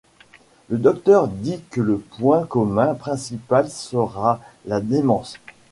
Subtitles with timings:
[0.69, 5.35] Le docteur dit que le point commun principal sera la démence.